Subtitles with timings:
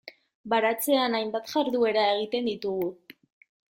[0.53, 2.89] Baratzean hainbat jarduera egiten ditugu.